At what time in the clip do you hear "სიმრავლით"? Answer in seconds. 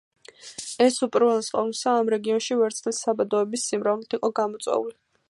3.73-4.17